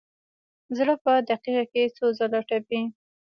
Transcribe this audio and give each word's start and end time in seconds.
زړه 0.77 0.95
په 1.03 1.13
دقیقه 1.29 1.63
کې 1.71 1.83
څو 1.95 2.05
ځله 2.17 2.41
تپي. 2.49 2.81